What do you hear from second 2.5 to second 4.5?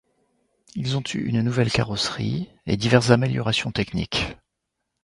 et diverses améliorations techniques.